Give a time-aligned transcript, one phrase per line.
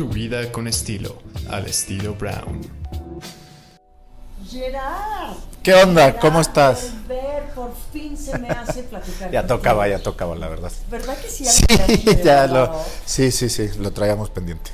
[0.00, 1.18] Tu vida con estilo,
[1.50, 2.62] al estilo Brown.
[4.48, 5.36] Gerard.
[5.62, 6.06] ¿Qué onda?
[6.06, 6.92] Gerard, ¿Cómo estás?
[7.06, 9.30] Ver, por fin se me hace platicar.
[9.32, 10.72] Ya tocaba, ya tocaba, la verdad.
[10.90, 11.44] ¿Verdad que sí?
[11.44, 11.66] Sí,
[12.24, 12.74] ya ha lo,
[13.04, 14.70] sí, sí, sí, lo traíamos pendiente.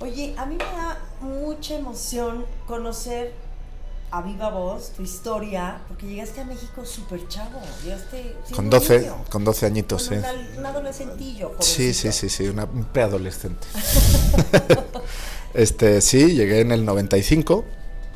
[0.00, 3.34] Oye, a mí me da mucha emoción conocer
[4.10, 7.60] a viva voz tu historia, porque llegaste a México súper chavo.
[7.84, 10.08] Llegaste Con un 12, niño, con 12 añitos, sí.
[10.10, 11.52] con un, al- un adolescentillo.
[11.60, 13.66] Sí, sí, sí, sí, una- un preadolescente.
[15.54, 17.64] este, sí, llegué en el 95,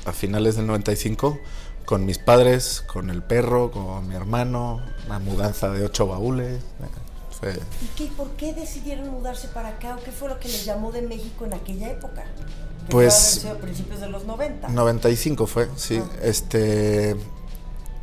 [0.05, 1.38] a finales del 95,
[1.84, 6.62] con mis padres, con el perro, con mi hermano, una mudanza de ocho baúles.
[7.41, 9.97] Fue- ¿Y qué, por qué decidieron mudarse para acá?
[9.99, 12.25] ¿O qué fue lo que les llamó de México en aquella época?
[12.87, 14.69] Que Pues- a principios de los 90.
[14.69, 16.03] 95 fue, sí.
[16.03, 16.09] Ah.
[16.23, 17.16] Este,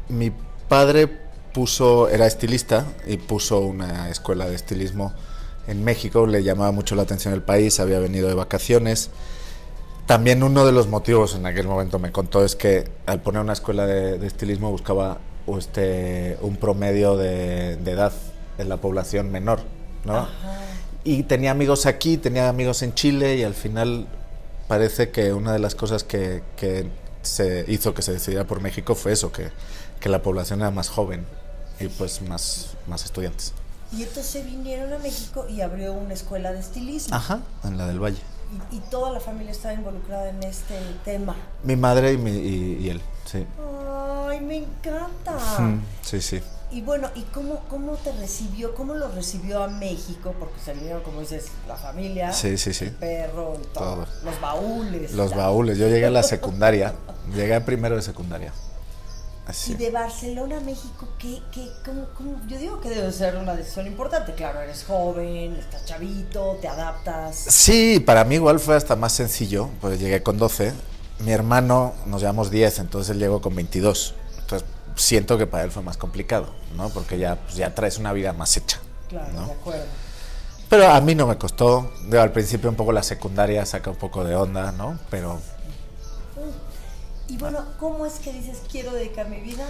[0.10, 0.32] mi
[0.68, 1.08] padre
[1.54, 5.14] puso, era estilista y puso una escuela de estilismo
[5.68, 6.26] en México.
[6.26, 9.10] Le llamaba mucho la atención el país, había venido de vacaciones.
[10.06, 13.54] También uno de los motivos en aquel momento me contó es que al poner una
[13.54, 15.18] escuela de, de estilismo buscaba
[15.58, 18.14] este, un promedio de, de edad
[18.58, 19.60] en la población menor,
[20.06, 20.18] ¿no?
[20.18, 20.30] Ajá.
[21.04, 24.08] Y tenía amigos aquí, tenía amigos en Chile y al final
[24.68, 26.90] parece que una de las cosas que, que
[27.22, 29.50] se hizo que se decidiera por México fue eso, que,
[30.00, 31.26] que la población era más joven
[31.80, 33.54] y pues más, más estudiantes.
[33.94, 37.16] Y entonces vinieron a México y abrió una escuela de estilismo.
[37.16, 38.18] Ajá, en la del Valle.
[38.72, 41.36] Y, y toda la familia estaba involucrada en este tema.
[41.64, 43.46] Mi madre y, mi- y- y él, sí.
[44.28, 45.38] Ay, me encanta.
[46.02, 46.42] Sí, sí.
[46.70, 48.76] Y bueno, ¿y cómo, cómo te recibió?
[48.76, 50.36] ¿Cómo lo recibió a México?
[50.38, 52.86] Porque se vinieron, como dices, la familia, Sí, sí, sí.
[52.86, 53.96] el perro y todo.
[53.96, 54.08] Todo.
[54.26, 55.12] Los baúles.
[55.14, 55.78] Los baúles.
[55.78, 56.94] Yo llegué a la secundaria,
[57.34, 58.52] llegué a primero de secundaria.
[59.48, 59.72] Así.
[59.72, 62.42] Y de Barcelona a México, ¿qué, qué, cómo, cómo?
[62.50, 64.34] Yo digo que debe ser una decisión importante.
[64.36, 67.46] Claro, eres joven, estás chavito, te adaptas.
[67.48, 70.74] Sí, para mí igual fue hasta más sencillo, pues llegué con 12.
[71.20, 74.16] Mi hermano, nos llevamos 10, entonces él llegó con 22.
[74.98, 76.90] Siento que para él fue más complicado, ¿no?
[76.90, 78.80] Porque ya, pues, ya traes una vida más hecha.
[79.08, 79.46] Claro, ¿no?
[79.46, 79.86] de acuerdo.
[80.70, 81.92] Pero a mí no me costó.
[82.06, 85.00] Digo, al principio un poco la secundaria saca un poco de onda, ¿no?
[85.10, 85.40] Pero
[87.30, 89.66] Y bueno, ¿cómo es que dices quiero dedicar mi vida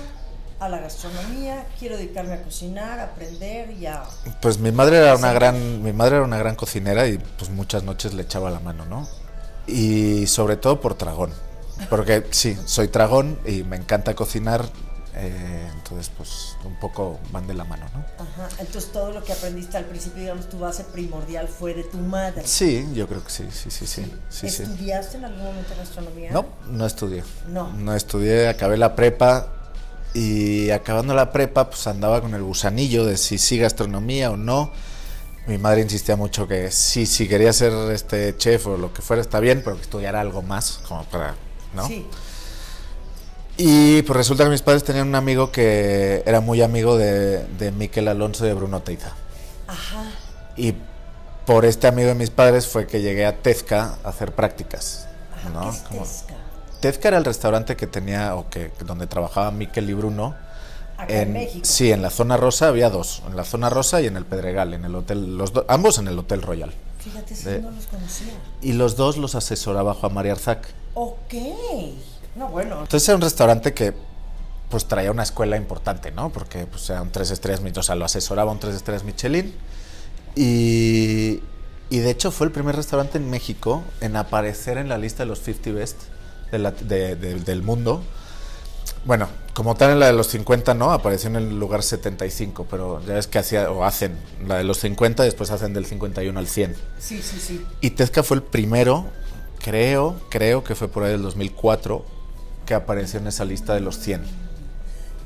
[0.59, 4.03] a la gastronomía, quiero dedicarme a cocinar, a aprender y a...
[4.41, 7.83] pues mi madre era una gran, mi madre era una gran cocinera y pues muchas
[7.83, 9.07] noches le echaba la mano, ¿no?
[9.67, 11.31] Y sobre todo por tragón.
[11.91, 14.65] Porque sí, soy tragón y me encanta cocinar.
[15.19, 17.99] Eh, entonces, pues un poco van de la mano, ¿no?
[18.23, 21.97] Ajá, entonces todo lo que aprendiste al principio, digamos, tu base primordial fue de tu
[21.97, 22.45] madre.
[22.45, 24.11] Sí, yo creo que sí, sí, sí, sí.
[24.29, 24.63] sí, sí.
[24.63, 26.31] ¿Estudiaste en algún momento gastronomía?
[26.31, 27.23] No, no estudié.
[27.47, 27.73] No.
[27.73, 29.47] No estudié, acabé la prepa
[30.13, 34.71] y acabando la prepa pues andaba con el gusanillo de si sí gastronomía o no.
[35.47, 39.21] Mi madre insistía mucho que sí, si quería ser este chef o lo que fuera
[39.21, 41.35] está bien, pero que estudiara algo más, como para,
[41.73, 41.87] ¿no?
[41.87, 42.05] Sí.
[43.57, 47.71] Y pues resulta que mis padres tenían un amigo que era muy amigo de, de
[47.71, 49.11] Miquel Alonso y de Bruno Teiza.
[49.67, 50.03] Ajá.
[50.55, 50.75] Y
[51.45, 55.07] por este amigo de mis padres fue que llegué a Tezca a hacer prácticas.
[55.35, 55.49] Ajá.
[55.49, 55.71] ¿no?
[55.71, 56.33] ¿Qué es Como- Tesca?
[56.81, 60.35] Tezca era el restaurante que tenía, o que donde trabajaba Miquel y Bruno.
[60.95, 61.65] Acá en, México.
[61.65, 64.73] Sí, en la zona rosa había dos, en la zona rosa y en el Pedregal,
[64.75, 66.71] en el hotel, los do- ambos en el Hotel Royal.
[67.03, 68.33] Fíjate, si de- no los conocía.
[68.61, 70.67] Y los dos los asesoraba Juan María Arzac.
[70.93, 71.33] Ok.
[72.37, 72.81] No, bueno.
[72.81, 73.93] Entonces era un restaurante que
[74.69, 76.29] pues traía una escuela importante, ¿no?
[76.29, 79.53] Porque pues eran tres estrellas o sea, lo asesoraba un tres estrellas Michelin.
[80.35, 81.41] Y,
[81.89, 85.27] y de hecho fue el primer restaurante en México en aparecer en la lista de
[85.27, 85.97] los 50 best
[86.51, 88.03] de la- de- de- del mundo.
[89.05, 93.01] Bueno, como tal en la de los 50 no, apareció en el lugar 75, pero
[93.05, 96.37] ya ves que hacía, o hacen la de los 50 y después hacen del 51
[96.39, 96.75] al 100.
[96.99, 97.65] Sí, sí, sí.
[97.81, 99.05] Y Tezca fue el primero,
[99.59, 102.05] creo, creo que fue por ahí del 2004,
[102.67, 104.21] que apareció en esa lista de los 100.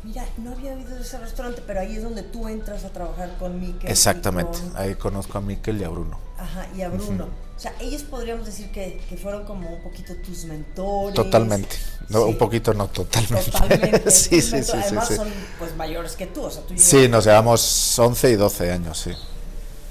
[0.04, 3.36] Mira, no había oído de ese restaurante, pero ahí es donde tú entras a trabajar
[3.38, 3.90] con Miquel.
[3.92, 6.18] Exactamente, con- ahí conozco a Miquel y a Bruno.
[6.40, 7.26] Ajá, y a Bruno.
[7.56, 11.14] O sea, ellos podríamos decir que, que fueron como un poquito tus mentores.
[11.14, 11.76] Totalmente.
[12.10, 12.30] No, Sí.
[12.30, 13.52] Un poquito, no, totalmente.
[13.52, 14.12] Totalmente.
[14.12, 15.16] sí, sí, sí, Además sí.
[15.16, 15.28] son
[15.60, 19.12] pues mayores que tú, o sea, tú Sí, nos llevamos 11 y 12 años, sí.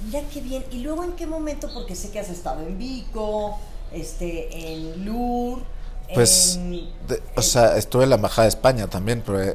[0.05, 0.65] Mira qué bien.
[0.71, 1.69] ¿Y luego en qué momento?
[1.73, 3.57] Porque sé que has estado en Vico,
[3.93, 5.65] este, en Lourdes.
[6.13, 6.59] Pues,
[7.07, 9.53] de- o sea, estuve en la Embajada de España también, pero eh,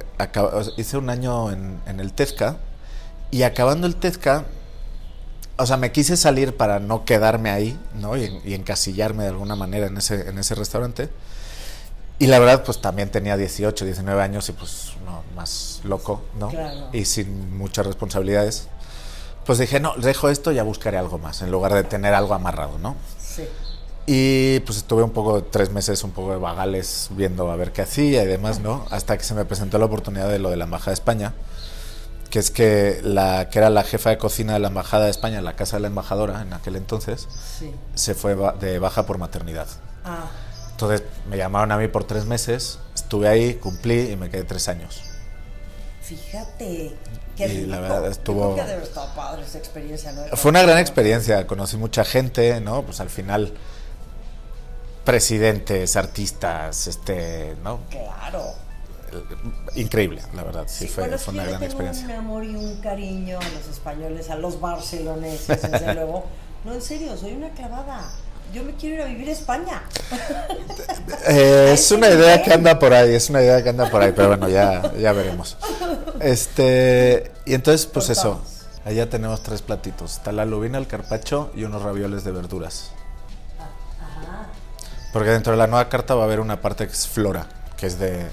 [0.77, 2.57] hice un año en, en el Tezca
[3.31, 4.45] y acabando el Tezca,
[5.59, 8.17] o sea, me quise salir para no quedarme ahí, ¿no?
[8.17, 11.09] Y, y encasillarme de alguna manera en ese, en ese restaurante.
[12.19, 16.49] Y la verdad, pues también tenía 18, 19 años y pues no, más loco, ¿no?
[16.49, 16.89] Claro.
[16.93, 18.69] Y sin muchas responsabilidades.
[19.45, 22.35] Pues dije, no, dejo esto y ya buscaré algo más, en lugar de tener algo
[22.35, 22.97] amarrado, ¿no?
[23.21, 23.45] Sí.
[24.07, 27.83] Y pues estuve un poco, tres meses, un poco de vagales viendo a ver qué
[27.83, 28.87] hacía y demás, ¿no?
[28.91, 31.35] Hasta que se me presentó la oportunidad de lo de la Embajada de España,
[32.31, 35.41] que es que la que era la jefa de cocina de la Embajada de España,
[35.41, 37.27] la casa de la embajadora en aquel entonces,
[37.59, 37.73] Sí.
[37.95, 39.67] se fue de baja por maternidad.
[40.05, 40.27] Ah,
[40.71, 44.69] Entonces me llamaron a mí por tres meses, estuve ahí, cumplí y me quedé tres
[44.69, 45.03] años.
[46.03, 46.95] fíjate.
[47.37, 50.23] Qué Y la verdad Yo estuvo- creo que debe estado padre esa experiencia, ¿no?
[50.37, 52.83] Fue una gran experiencia, conocí mucha gente, ¿no?
[52.83, 53.53] Pues al final
[55.07, 57.79] presidentes, artistas, este, ¿no?
[57.89, 58.53] Claro.
[59.77, 62.05] Increíble, la verdad, sí, fue, bueno, fue una gran experiencia.
[62.07, 66.27] un amor y un cariño a los españoles, a los barceloneses, desde luego.
[66.65, 68.11] No, en serio, soy una clavada.
[68.53, 69.83] Yo me quiero ir a vivir a España.
[71.29, 74.13] Eh, es una idea que anda por ahí, es una idea que anda por ahí,
[74.15, 75.57] pero bueno, ya, ya veremos.
[76.21, 78.41] Este, y entonces, pues eso,
[78.85, 82.93] allá tenemos tres platitos, está la lubina, el carpacho y unos ravioles de verduras.
[85.17, 87.47] Porque dentro de la nueva carta va a haber una parte que es flora,
[87.79, 88.27] que es de,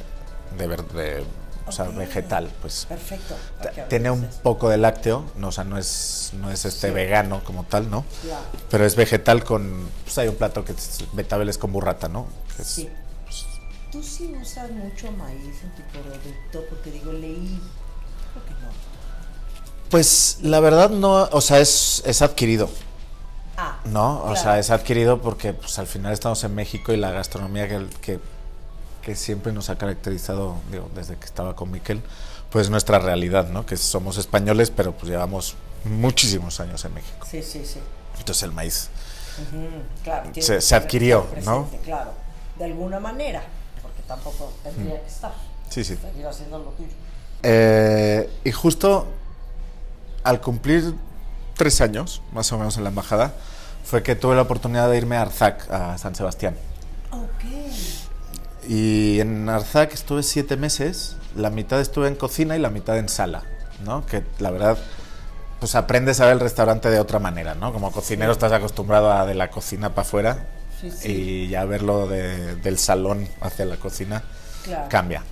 [0.57, 1.23] de, de-
[1.65, 2.85] o sea, vegetal, pues.
[2.89, 3.35] Perfecto.
[3.87, 6.93] Tiene un poco de lácteo, no, o sea, no es, no es este Sí.
[6.93, 8.03] vegano como tal, ¿no?
[8.27, 8.41] Ya.
[8.69, 12.27] Pero es vegetal con, pues hay un plato que es betabeles con burrata, ¿no?
[12.57, 12.89] Que es- Sí.
[13.93, 17.61] Tú sí usas mucho maíz en tu producto, porque digo, leí.
[18.33, 18.69] Creo que no.
[19.89, 22.69] Pues la verdad no, o sea, es, es adquirido,
[23.63, 23.79] Ah.
[23.85, 24.17] ¿no?
[24.19, 24.35] O claro.
[24.41, 28.19] sea, es adquirido porque pues al final estamos en México y la gastronomía que, que,
[29.01, 32.01] que siempre nos ha caracterizado, digo, desde que estaba con Miquel,
[32.49, 33.65] pues nuestra realidad, ¿no?
[33.65, 35.55] Que somos españoles, pero pues llevamos
[35.85, 37.25] muchísimos años en México.
[37.29, 37.79] Sí, sí, sí.
[38.17, 38.89] Entonces el maíz.
[39.41, 39.67] Ujú,
[40.03, 40.29] Claro.
[40.31, 41.67] tiene Se- se adquirió, presente, ¿no?
[41.83, 42.11] Claro.
[42.57, 43.41] De alguna manera,
[43.81, 45.33] porque tampoco tendría que estar.
[45.69, 45.97] Sí, sí.
[45.97, 46.89] Seguir haciendo lo tuyo.
[47.41, 49.07] Eh, y justo
[50.23, 50.93] al cumplir
[51.55, 53.33] tres años, más o menos en la embajada,
[53.83, 56.55] fue que tuve la oportunidad de irme a Arzac, a San Sebastián.
[57.11, 57.43] Ok.
[58.67, 63.09] Y en Arzac estuve siete meses, la mitad estuve en cocina y la mitad en
[63.09, 63.43] sala,
[63.83, 64.05] ¿no?
[64.05, 64.77] Que la verdad,
[65.59, 67.73] pues aprendes a ver el restaurante de otra manera, ¿no?
[67.73, 70.47] Como cocinero estás acostumbrado a de la cocina para afuera
[70.79, 71.11] Sí, sí.
[71.11, 74.23] y ya verlo de- del salón hacia la cocina
[74.63, 74.85] Claro.
[74.89, 75.23] cambia.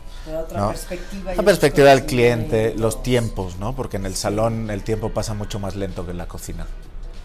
[1.36, 3.76] La perspectiva del cliente, los tiempos, ¿no?
[3.76, 6.68] Porque en el salón el tiempo pasa mucho más lento que en la cocina,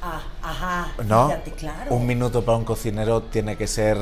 [0.03, 0.93] Ah, ajá.
[1.05, 1.29] ¿no?
[1.29, 1.95] Fíjate, claro.
[1.95, 3.99] Un minuto para un cocinero tiene que ser,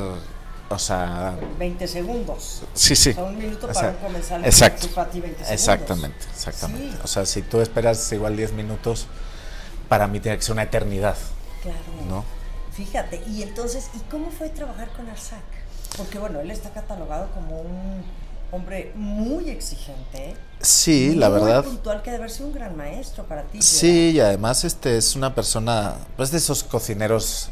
[0.69, 2.61] o sea, 20 segundos.
[2.73, 3.09] sí, sí.
[3.09, 4.45] O sea, un minuto O para un comensal.
[4.45, 4.87] exacto.
[4.93, 5.51] para ti 20 segundos.
[5.59, 6.91] Exactamente, exactamente.
[6.91, 6.99] Sí.
[7.03, 9.07] O sea, si tú esperas igual 10 minutos,
[9.89, 11.15] para mí tiene que ser una eternidad,
[11.63, 11.79] Claro.
[12.07, 12.23] ¿no?
[12.73, 15.39] Fíjate, y entonces, ¿y cómo fue trabajar con Arzac?
[15.97, 18.03] Porque bueno, él está catalogado como un
[18.55, 20.35] hombre muy exigente.
[20.61, 21.63] Sí, la muy verdad.
[21.63, 23.61] puntual, que debe haber sido un gran maestro para ti.
[23.61, 27.49] Sí, y además este es una persona, pues de esos cocineros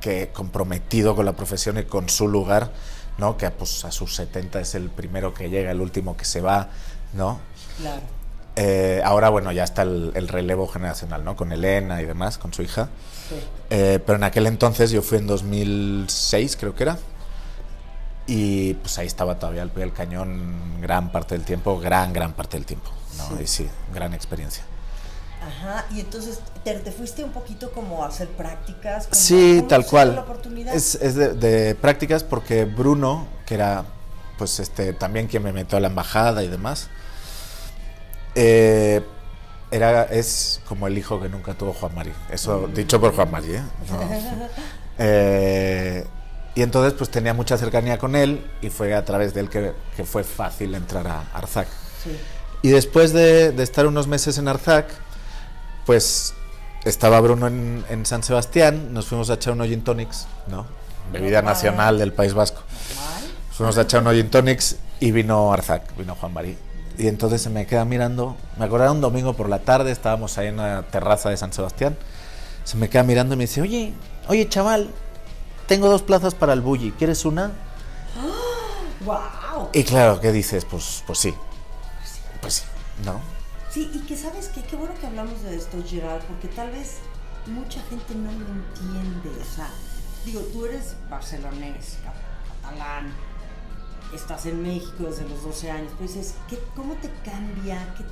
[0.00, 2.70] que comprometido con la profesión y con su lugar,
[3.18, 3.36] ¿no?
[3.36, 6.68] Que pues a sus 70 es el primero que llega, el último que se va,
[7.14, 7.40] ¿no?
[7.80, 8.02] Claro.
[8.56, 11.34] Eh, ahora, bueno, ya está el, el relevo generacional, ¿no?
[11.34, 12.88] Con Elena y demás, con su hija.
[13.28, 13.34] Sí.
[13.70, 16.98] Eh, pero en aquel entonces, yo fui en 2006, creo que era.
[18.26, 22.32] Y pues ahí estaba todavía al pie del cañón gran parte del tiempo, gran, gran
[22.32, 22.90] parte del tiempo.
[23.18, 23.36] ¿no?
[23.36, 23.42] Sí.
[23.42, 24.64] Y sí, gran experiencia.
[25.46, 29.08] Ajá, y entonces te, te fuiste un poquito como a hacer prácticas.
[29.08, 30.14] como- Sí, ¿cómo tal cual.
[30.14, 30.74] la oportunidad?
[30.74, 33.84] Es, es de, de prácticas porque Bruno, que era
[34.38, 36.88] pues este también quien me metió a la embajada y demás,
[38.34, 39.04] eh,
[39.70, 42.12] era, es como el hijo que nunca tuvo Juan Mari.
[42.30, 43.62] Eso dicho por Juan Mari, ¿eh?
[43.90, 44.00] No.
[44.96, 46.06] Eh,
[46.54, 49.72] y entonces pues tenía mucha cercanía con él y fue a través de él que,
[49.96, 51.68] que fue fácil entrar a Arzac.
[52.02, 52.16] Sí.
[52.62, 54.86] Y después de, de estar unos meses en Arzac,
[55.84, 56.34] pues
[56.84, 60.66] estaba Bruno en, en San Sebastián, nos fuimos a echar unos gin tonics, ¿no?
[61.12, 61.54] Bebida Normal.
[61.54, 62.62] nacional del País Vasco.
[62.94, 63.22] Normal.
[63.52, 66.56] Fuimos a echar unos gin tonics y vino Arzac, vino Juan Marí.
[66.96, 70.38] Y entonces se me queda mirando, me acuerdo era un domingo por la tarde, estábamos
[70.38, 71.96] ahí en la terraza de San Sebastián,
[72.62, 73.92] se me queda mirando y me dice, oye,
[74.28, 74.90] oye chaval,
[75.66, 77.52] tengo dos plazas para el bully, ¿quieres una?
[79.04, 79.68] ¡Wow!
[79.72, 80.64] Y claro, ¿qué dices?
[80.64, 81.34] Pues, pues sí,
[82.40, 82.62] pues sí,
[83.04, 83.20] ¿no?
[83.70, 86.98] Sí, y que sabes qué, qué bueno que hablamos de esto, Gerard, porque tal vez
[87.46, 89.30] mucha gente no lo entiende.
[89.42, 89.68] O sea,
[90.24, 92.14] digo, tú eres barcelonés, ca-
[92.62, 93.12] catalán,
[94.14, 97.94] estás en México desde los 12 años, pues dices, ¿qué, ¿cómo te cambia?
[97.96, 98.04] ¿Qué,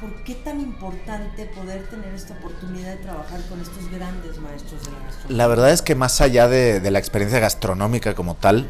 [0.00, 4.92] ¿Por qué tan importante poder tener esta oportunidad de trabajar con estos grandes maestros de
[4.92, 5.36] la gastronomía?
[5.36, 8.66] La verdad es que más allá de, de la experiencia gastronómica como tal,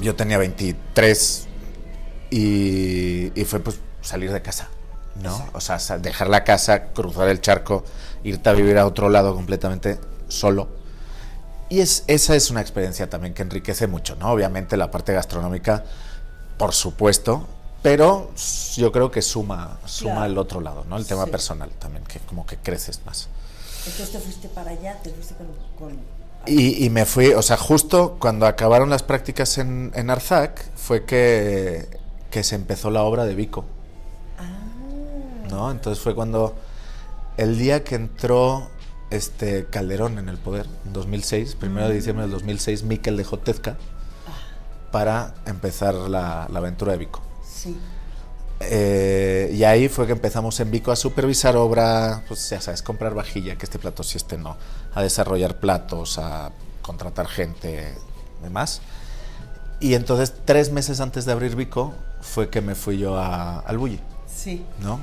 [0.00, 1.46] yo tenía 23
[2.30, 4.68] y, y fue pues salir de casa,
[5.22, 5.48] ¿no?
[5.52, 7.84] O sea, dejar la casa, cruzar el charco,
[8.24, 10.68] irte a vivir a otro lado completamente solo
[11.68, 14.30] Y es, esa es una experiencia también que enriquece mucho, ¿no?
[14.32, 15.84] Obviamente la parte gastronómica,
[16.58, 17.46] por supuesto,
[17.86, 18.32] pero
[18.74, 20.26] yo creo que suma, suma Claro.
[20.32, 20.96] el otro lado, ¿no?
[20.96, 21.30] El tema Sí.
[21.30, 23.28] personal también, que como que creces más.
[23.86, 25.46] Entonces te fuiste para allá, te fuiste con...
[25.78, 26.00] con-
[26.46, 31.04] Y, y me fui, o sea, justo cuando acabaron las prácticas en, en Arzac, fue
[31.04, 31.88] que,
[32.32, 33.64] que se empezó la obra de Vico,
[34.36, 35.70] Ah, ¿no?
[35.70, 36.56] Entonces fue cuando
[37.36, 38.68] el día que entró
[39.10, 43.76] este Calderón en el poder, en 2006, primero de diciembre del 2006, Miquel dejó Tezca
[44.90, 47.22] para empezar la, la aventura de Vico.
[47.56, 47.76] Sí.
[48.60, 53.14] Eh, y ahí fue que empezamos en Vico a supervisar obra, pues ya sabes, comprar
[53.14, 54.56] vajilla, que este plato sí, este no,
[54.94, 57.94] a desarrollar platos, a contratar gente,
[58.42, 58.80] demás.
[59.78, 63.76] Y entonces, tres meses antes de abrir Vico, fue que me fui yo a- al
[63.76, 64.00] Bulli,
[64.34, 64.64] Sí.
[64.80, 65.00] ¿no?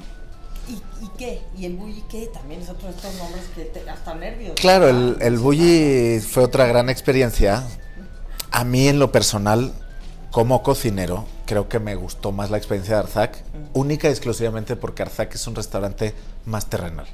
[0.68, 0.74] ¿Y,
[1.06, 1.42] ¿Y qué?
[1.58, 2.30] ¿Y el bully qué?
[2.34, 4.54] También es otro de estos nombres que te, hasta nervios.
[4.56, 5.24] Claro, el, ¿verdad?
[5.28, 7.64] el Bulli fue otra gran experiencia.
[8.50, 9.74] A mí, en lo personal,
[10.34, 15.04] como cocinero, creo que me gustó más la experiencia de Arzac, única y exclusivamente porque
[15.04, 17.06] Arzac es un restaurante más terrenal.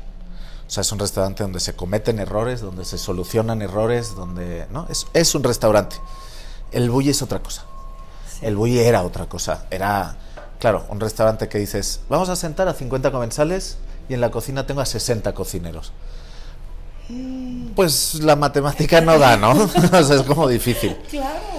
[0.66, 4.68] O sea, es un restaurante donde se cometen errores, donde se solucionan errores, donde.
[4.72, 4.88] ¿no?
[4.90, 5.98] Es, es un restaurante.
[6.72, 7.66] El Bulli es otra cosa.
[8.26, 8.46] Sí.
[8.46, 9.66] El Bulli era otra cosa.
[9.70, 10.16] Era,
[10.58, 14.66] claro, un restaurante que dices, vamos a sentar a 50 comensales y en la cocina
[14.66, 15.92] tengo a 60 cocineros.
[17.76, 19.52] Pues la matemática no da, ¿no?
[19.92, 20.96] o sea, es como difícil.
[21.10, 21.59] Claro.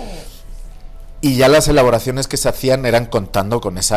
[1.20, 3.96] Y ya las elaboraciones que se hacían eran contando con ese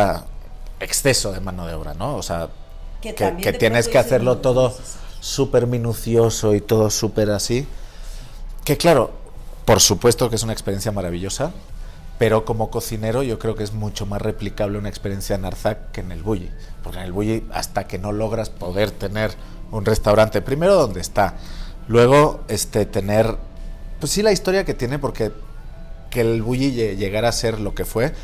[0.80, 2.16] exceso de mano de obra, ¿no?
[2.16, 2.50] O sea,
[3.00, 5.16] Que que, tienes que hacerlo "No, todo no es necesario".
[5.20, 7.66] súper minucioso y todo súper así.
[8.64, 9.12] Que claro,
[9.64, 11.52] por supuesto que es una experiencia maravillosa,
[12.18, 16.00] pero como cocinero yo creo que es mucho más replicable una experiencia en Arzac que
[16.02, 16.50] en el Bulli.
[16.82, 19.34] Porque en el Bulli, hasta que no logras poder tener
[19.70, 21.34] un restaurante, primero donde está,
[21.88, 23.36] luego este, tener,
[23.98, 25.32] pues sí, la historia que tiene, porque
[26.14, 28.14] que el Bulli lle- llegara a ser lo que fue,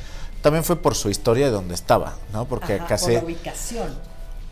[0.40, 2.46] también fue por su historia de donde estaba, ¿no?
[2.46, 3.06] Porque Ajá, casi...
[3.06, 3.88] Por la ubicación.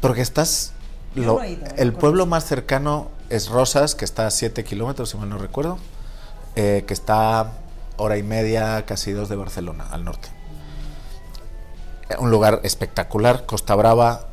[0.03, 0.73] Porque estás.
[1.15, 1.71] Lo- no he ido, ¿eh?
[1.79, 5.79] el pueblo más cercano es Rosas, que está a 7 kilómetros, si mal no recuerdo.
[6.57, 7.53] eh, que está
[7.97, 10.29] hora y media, casi dos de Barcelona, al norte.
[12.11, 14.27] Eh, Un lugar espectacular, Costa Brava,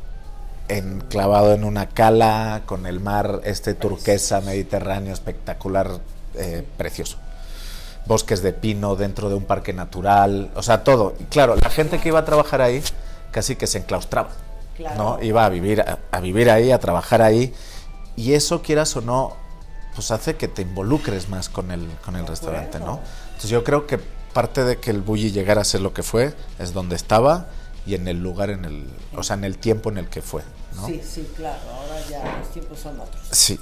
[0.68, 6.00] enclavado en una cala, con el mar este turquesa mediterráneo espectacular,
[6.34, 7.18] eh, precioso.
[8.06, 11.14] Bosques de pino dentro de un parque natural, o sea, todo.
[11.18, 12.82] Y claro, la gente que iba a trabajar ahí
[13.32, 14.30] casi que se enclaustraba.
[14.76, 14.96] Claro.
[14.96, 15.22] ¿no?
[15.22, 17.52] Iba a vivir, a, a vivir ahí, a trabajar ahí.
[18.14, 19.34] Y eso, quieras o no,
[19.94, 23.00] pues hace que te involucres más con el, con el restaurante, ¿no?
[23.26, 26.34] Entonces yo creo que parte de que el Bulli llegara a ser lo que fue
[26.58, 27.48] es donde estaba
[27.86, 30.42] y en el lugar, en el, o sea, en el tiempo en el que fue,
[30.74, 30.86] ¿no?
[30.86, 31.58] Sí, sí, claro.
[31.72, 33.22] Ahora ya los tiempos son otros.
[33.30, 33.58] Sí.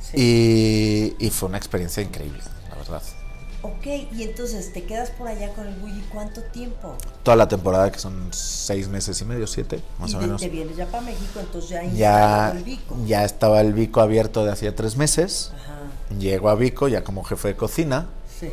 [0.00, 0.16] Sí.
[1.18, 3.02] Y, y fue una experiencia increíble, la verdad.
[3.62, 6.96] Ok, y entonces te quedas por allá con el bully cuánto tiempo?
[7.22, 10.40] Toda la temporada, que son seis meses y medio, siete, más y o de- menos.
[10.40, 12.96] te vienes ya para México, entonces ya Ya, el bico.
[13.06, 15.52] ya estaba el Vico abierto de hacía tres meses.
[15.54, 15.78] Ajá,
[16.18, 18.06] Llego a Vico ya como jefe de cocina.
[18.40, 18.48] sí.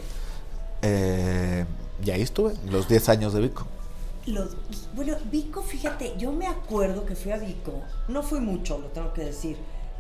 [0.81, 1.65] eh,
[2.05, 3.65] y ahí estuve, los 10 años de Vico.
[4.25, 4.55] Los-
[4.95, 7.73] bueno, Vico, fíjate, yo me acuerdo que fui a Vico,
[8.07, 9.57] no fui mucho, lo tengo que decir,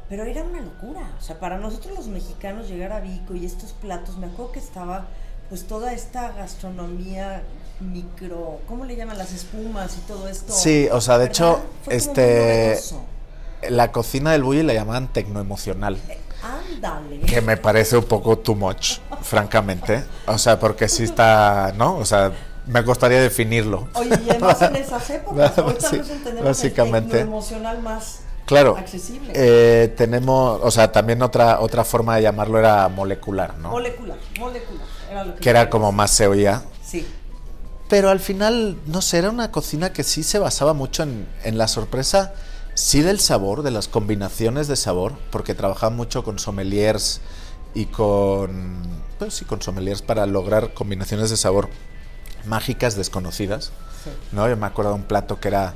[0.09, 1.01] pero era una locura.
[1.17, 4.59] O sea, para nosotros los mexicanos llegar a Vico y estos platos, me acuerdo que
[4.59, 5.05] estaba
[5.49, 7.41] pues toda esta gastronomía
[7.79, 9.17] micro, ¿cómo le llaman?
[9.17, 10.51] Las espumas y todo esto.
[10.53, 11.31] Sí, o sea, de ¿verdad?
[11.31, 12.79] hecho, este,
[13.69, 15.97] la cocina del Bulli la llamaban tecnoemocional.
[16.43, 17.21] Ándale.
[17.21, 20.03] Que me parece un poco too much, francamente.
[20.27, 21.97] O sea, porque sí está, ¿no?
[21.97, 22.31] O sea,
[22.67, 23.87] me costaría definirlo.
[23.95, 27.21] Oye, y además en esas épocas, ahorita Sí, nos entendemos básicamente.
[27.21, 28.75] el emocional más Claro.
[28.77, 29.31] accesible.
[29.35, 33.69] eh, tenemos, o sea, también otra otra forma de llamarlo era molecular, ¿no?
[33.69, 34.87] molecular, molecular.
[35.11, 36.63] Era lo que, que era como más se oía.
[36.83, 37.05] Sí.
[37.89, 41.59] Pero al final, no sé, era una cocina que sí se basaba mucho en, en
[41.59, 42.33] la sorpresa,
[42.73, 47.21] sí del sabor, de las combinaciones de sabor, porque trabajaba mucho con sommeliers
[47.75, 48.81] y con,
[49.19, 51.69] pues sí, con sommeliers para lograr combinaciones de sabor
[52.45, 53.71] mágicas, desconocidas.
[54.03, 54.09] Sí.
[54.31, 54.49] ¿no?
[54.49, 55.75] Yo me acuerdo de un plato que era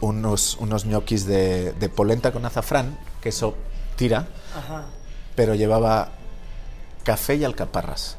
[0.00, 3.54] unos, unos ñoquis de, de polenta con azafrán, que eso
[3.96, 4.26] tira,
[4.56, 4.84] Ajá.
[5.34, 6.10] pero llevaba
[7.04, 8.16] café y alcaparras.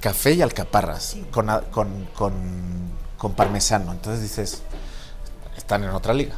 [0.00, 1.24] Café y alcaparras Sí.
[1.30, 2.32] con, con, con,
[3.18, 3.92] con parmesano.
[3.92, 4.62] Entonces dices,
[5.56, 6.34] están en otra liga.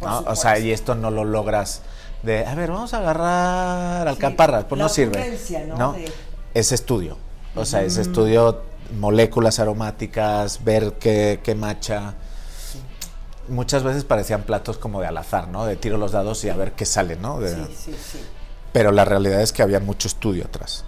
[0.00, 0.20] ¿no?
[0.20, 1.82] O sea, y esto no lo logras
[2.24, 4.64] de, a ver, vamos a agarrar alcaparras.
[4.64, 5.38] pues no sirve.
[5.76, 5.92] ¿no?
[5.92, 6.10] De-
[6.54, 7.16] Es estudio.
[7.54, 8.62] O sea, es estudio
[8.98, 12.14] moléculas aromáticas, ver qué, qué macha.
[13.52, 15.64] Muchas veces parecían platos como de al azar, ¿no?
[15.66, 17.38] De tiro los dados y a ver qué sale, ¿no?
[17.38, 18.24] De- Sí, sí, sí.
[18.72, 20.84] Pero la realidad es que había mucho estudio atrás.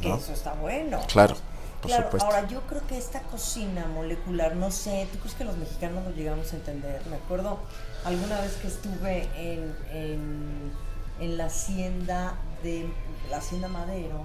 [0.00, 1.00] Que eso está bueno.
[1.08, 1.34] Claro,
[1.82, 2.26] por Claro, supuesto.
[2.28, 6.10] ahora yo creo que esta cocina molecular, no sé, ¿tú crees que los mexicanos lo
[6.12, 7.02] llegamos a entender?
[7.10, 7.58] Me acuerdo
[8.04, 10.72] alguna vez que estuve en, en,
[11.18, 12.88] en la hacienda de
[13.28, 14.20] la hacienda Madero,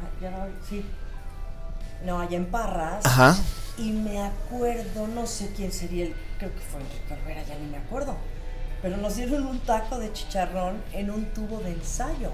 [0.00, 0.84] ah, ya no, sí,
[2.04, 3.36] no, allá en Parras, Ajá.
[3.78, 7.66] Y me acuerdo, no sé quién sería el, creo que fue Enrique Olvera, ya ni
[7.70, 8.16] me acuerdo,
[8.82, 12.30] pero nos dieron un taco de chicharrón en un tubo de ensayo.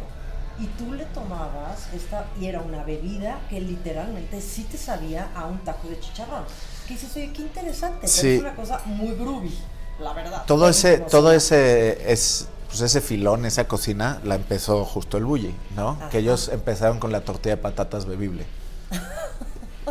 [0.57, 5.47] Y tú le tomabas esta, y era una bebida que literalmente sí te sabía a
[5.47, 6.45] un taco de chicharrón.
[6.87, 8.35] Que dices, oye, qué interesante, pero Sí.
[8.35, 9.53] es una cosa muy groovy,
[9.99, 10.45] la verdad.
[10.47, 15.53] Todo ese, todo ese, es, pues ese filón, esa cocina, la empezó justo el Bulli,
[15.75, 15.89] ¿no?
[15.91, 16.11] Ajá.
[16.11, 18.47] Que ellos empezaron con la tortilla de patatas bebible.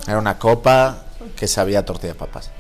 [0.08, 1.04] Era una copa
[1.36, 2.52] que sabía tortilla de papas.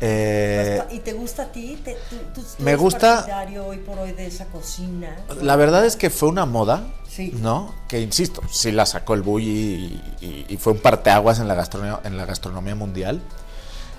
[0.00, 1.80] Eh, ¿Y te gusta a ti?
[1.82, 3.26] ¿Te- tú- tú- tú me eres gusta-
[3.66, 5.16] hoy por hoy de esa cocina?
[5.40, 7.32] la verdad es que fue una moda, Sí.
[7.40, 7.74] ¿no?
[7.88, 11.54] Que insisto, sí la sacó el Bulli y, y- y fue un parteaguas en la,
[11.54, 13.22] gastronomía, en la gastronomía mundial.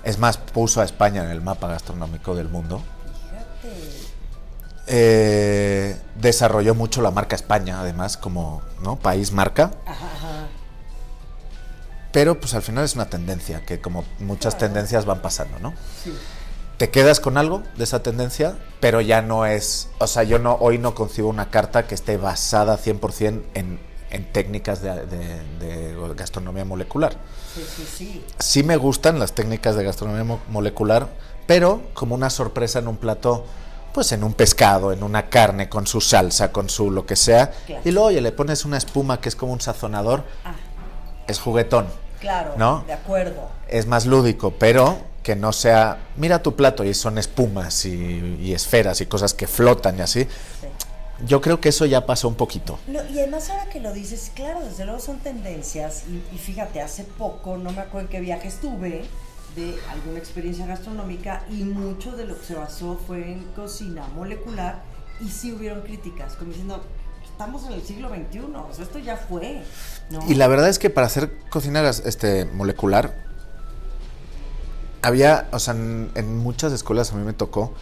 [0.04, 2.80] Es más, puso a España en el mapa gastronómico del mundo.
[3.62, 3.76] Fíjate.
[4.86, 8.96] Eh, desarrolló mucho la marca España, además, como ¿no?
[8.96, 9.72] país marca.
[9.84, 10.07] Ajá.
[12.18, 15.72] Pero pues al final es una tendencia, que como muchas tendencias van pasando, ¿no?
[16.02, 16.12] Sí.
[16.76, 20.56] Te quedas con algo de esa tendencia, pero ya no es, o sea, yo no
[20.58, 23.78] hoy no concibo una carta que esté basada 100% en,
[24.10, 27.12] en técnicas de, de- de gastronomía molecular.
[27.54, 28.24] Sí, sí, sí.
[28.40, 31.06] Sí me gustan las técnicas de gastronomía mo- molecular,
[31.46, 33.46] pero como una sorpresa en un plato,
[33.94, 37.52] pues en un pescado, en una carne, con su salsa, con su lo que sea,
[37.66, 37.82] Claro.
[37.84, 40.54] y luego oye, le pones una espuma que es como un sazonador, Ah,
[41.28, 41.86] es juguetón.
[42.20, 42.54] Claro.
[42.56, 42.84] ¿No?
[42.86, 43.48] De acuerdo.
[43.68, 48.52] es más lúdico, pero que no sea, mira tu plato y son espumas y, y
[48.54, 50.24] esferas y cosas que flotan y así.
[50.24, 50.66] Sí.
[51.26, 52.78] Yo creo que eso ya pasó un poquito.
[52.86, 56.80] No, y además ahora que lo dices, claro, desde luego son tendencias y, y fíjate,
[56.80, 59.04] hace poco, no me acuerdo en qué viaje estuve,
[59.56, 64.82] de alguna experiencia gastronómica y mucho de lo que se basó fue en cocina molecular
[65.20, 66.84] y sí hubieron críticas, como diciendo,
[67.38, 69.62] estamos en el siglo XXI, o sea, esto ya fue,
[70.10, 70.18] ¿no?
[70.26, 73.14] Y la verdad es que para hacer cocina este, molecular,
[75.02, 77.74] había, o sea, en, en muchas escuelas a mí me tocó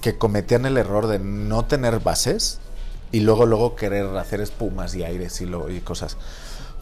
[0.00, 2.60] que cometían el error de no tener bases
[3.10, 6.16] y luego luego querer hacer espumas y aires y, lo, y cosas.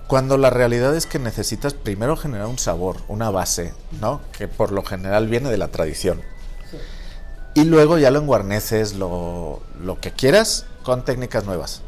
[0.06, 4.20] Cuando la realidad es que necesitas primero generar un sabor, una base, ¿no?
[4.36, 6.20] Que por lo general viene de la tradición.
[6.70, 6.76] Sí.
[7.54, 11.80] Y luego ya lo enguarneces lo, lo que quieras con técnicas nuevas.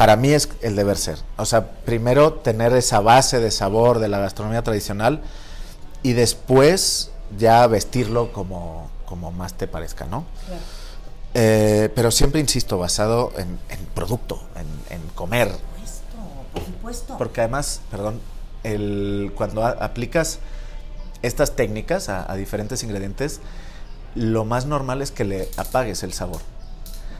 [0.00, 1.18] Para mí es el deber ser.
[1.36, 5.20] O sea, primero tener esa base de sabor de la gastronomía tradicional
[6.02, 10.24] y después ya vestirlo como, como más te parezca, ¿no?
[10.46, 10.62] Claro.
[11.34, 15.48] Eh, pero siempre, insisto, basado en, en producto, en, en comer.
[15.48, 16.06] Por supuesto,
[16.54, 17.18] por supuesto.
[17.18, 18.22] Porque además, perdón,
[18.64, 20.38] el, cuando a- aplicas
[21.20, 23.40] estas técnicas a, a diferentes ingredientes,
[24.14, 26.40] lo más normal es que le apagues el sabor.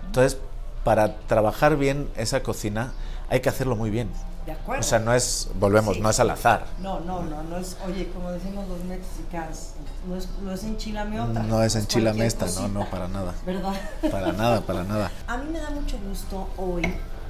[0.06, 0.38] Entonces,
[0.84, 2.92] para trabajar bien esa cocina,
[3.28, 4.10] hay que hacerlo muy bien.
[4.46, 4.80] de acuerdo.
[4.80, 6.00] O sea, no es, volvemos, Sí.
[6.00, 6.64] no es al azar.
[6.80, 9.72] No, no, no, no es, oye, como decimos los mexicanos,
[10.08, 11.42] no es, no es enchilame otra.
[11.42, 13.34] No es enchilame esta, no, no, para nada.
[13.44, 13.74] ¿Verdad?
[14.10, 15.10] Para nada, para nada.
[15.28, 16.82] A mí me da mucho gusto hoy,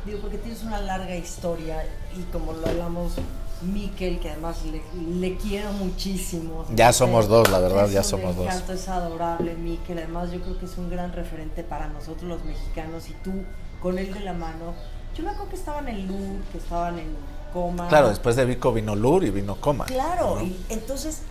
[0.07, 1.85] digo, porque tienes una larga historia
[2.17, 3.13] y como lo hablamos,
[3.63, 4.83] Miquel, que además le,
[5.19, 6.65] le quiero muchísimo.
[6.75, 8.47] Ya somos dos, la verdad, Es ya somos dos.
[8.47, 9.99] encanto, Es adorable, Miquel.
[9.99, 13.33] Además, yo creo que es un gran referente para nosotros los mexicanos y tú
[13.81, 14.75] con él de la mano.
[15.17, 17.09] Yo me acuerdo que estaban en Lourdes, que estaban en
[17.53, 17.89] Coma.
[17.89, 19.87] Claro, después de Vico vino Lur y vino Coma.
[19.87, 20.43] Claro, ¿no?
[20.43, 21.23] y entonces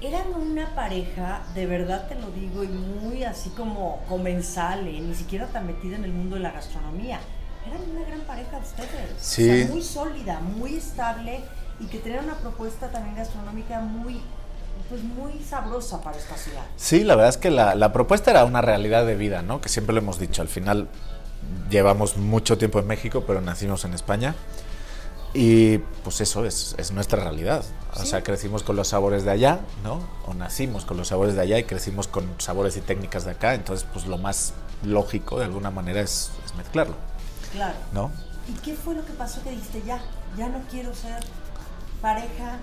[0.00, 5.00] eran una pareja, de verdad te lo digo, y muy así como comensal, ¿eh?
[5.00, 7.20] ni siquiera tan metida en el mundo de la gastronomía.
[7.66, 9.10] Eran una gran pareja ustedes.
[9.18, 9.50] Sí.
[9.50, 11.40] O sea, muy sólida, muy estable
[11.80, 14.22] y que tenían una propuesta también gastronómica muy,
[14.88, 16.64] pues muy sabrosa para esta ciudad.
[16.76, 19.60] Sí, la verdad es que la, la propuesta era una realidad de vida, ¿no?
[19.60, 20.42] Que siempre lo hemos dicho.
[20.42, 20.88] Al final
[21.70, 24.34] llevamos mucho tiempo en México, pero nacimos en España.
[25.34, 27.62] Y pues eso es, es nuestra realidad.
[27.94, 28.06] O Sí.
[28.06, 30.00] sea, crecimos con los sabores de allá, ¿no?
[30.26, 33.54] O nacimos con los sabores de allá y crecimos con sabores y técnicas de acá.
[33.54, 36.94] Entonces, pues lo más lógico de alguna manera es, es mezclarlo,
[37.52, 37.74] Claro.
[37.92, 38.10] ¿no?
[38.48, 40.00] ¿Y qué fue lo que pasó que dijiste ya?
[40.38, 41.18] Ya no quiero ser
[42.00, 42.58] pareja.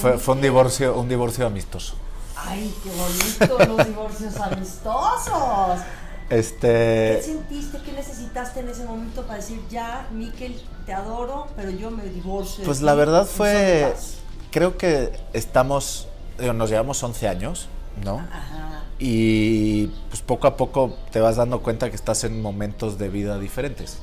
[0.00, 0.42] Fue, fue un Miquel"?
[0.42, 1.94] divorcio, un divorcio amistoso.
[2.36, 5.80] Ay, qué bonito los divorcios amistosos.
[6.28, 7.78] ¿Qué Este, sentiste?
[7.84, 12.64] ¿Qué necesitaste en ese momento para decir, ya, Miquel, te adoro, pero yo me divorcio?
[12.64, 14.14] Pues la verdad fue, son paz"?
[14.50, 17.68] creo que estamos, nos llevamos 11 años,
[18.04, 18.18] ¿no?
[18.18, 18.82] Ajá.
[18.98, 23.38] Y pues poco a poco te vas dando cuenta que estás en momentos de vida
[23.38, 23.98] diferentes.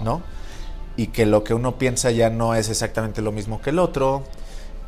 [0.00, 0.20] ¿no?
[0.96, 4.24] Y que lo que uno piensa ya no es exactamente lo mismo que el otro